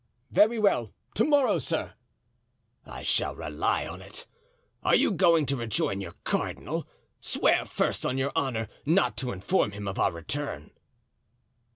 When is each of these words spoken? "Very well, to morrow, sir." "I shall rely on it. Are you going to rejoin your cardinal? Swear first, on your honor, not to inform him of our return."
"Very 0.31 0.57
well, 0.57 0.95
to 1.13 1.23
morrow, 1.23 1.59
sir." 1.59 1.93
"I 2.87 3.03
shall 3.03 3.35
rely 3.35 3.85
on 3.85 4.01
it. 4.01 4.25
Are 4.81 4.95
you 4.95 5.11
going 5.11 5.45
to 5.45 5.55
rejoin 5.55 6.01
your 6.01 6.15
cardinal? 6.23 6.89
Swear 7.19 7.65
first, 7.65 8.03
on 8.03 8.17
your 8.17 8.31
honor, 8.35 8.67
not 8.83 9.15
to 9.17 9.31
inform 9.31 9.73
him 9.73 9.87
of 9.87 9.99
our 9.99 10.11
return." 10.11 10.71